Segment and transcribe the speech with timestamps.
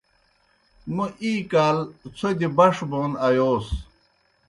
[0.93, 1.77] موْ اِی کال
[2.17, 3.67] څھوْدیْ بݜ بون آیوس۔